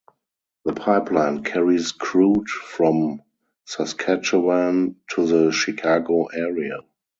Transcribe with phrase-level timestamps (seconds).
[0.65, 3.21] The pipeline carries crude from
[3.65, 6.79] Saskatchewan to the Chicago area.